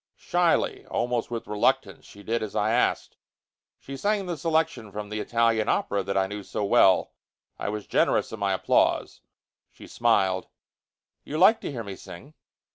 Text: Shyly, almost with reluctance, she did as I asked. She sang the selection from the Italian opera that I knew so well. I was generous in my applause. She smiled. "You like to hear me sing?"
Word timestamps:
Shyly, 0.17 0.83
almost 0.87 1.29
with 1.29 1.45
reluctance, 1.45 2.05
she 2.07 2.23
did 2.23 2.41
as 2.41 2.55
I 2.55 2.71
asked. 2.71 3.17
She 3.77 3.95
sang 3.95 4.25
the 4.25 4.35
selection 4.35 4.91
from 4.91 5.09
the 5.09 5.19
Italian 5.19 5.69
opera 5.69 6.01
that 6.01 6.17
I 6.17 6.25
knew 6.25 6.41
so 6.41 6.65
well. 6.65 7.13
I 7.59 7.69
was 7.69 7.85
generous 7.85 8.31
in 8.31 8.39
my 8.39 8.53
applause. 8.53 9.21
She 9.69 9.85
smiled. 9.85 10.47
"You 11.23 11.37
like 11.37 11.61
to 11.61 11.71
hear 11.71 11.83
me 11.83 11.95
sing?" 11.95 12.33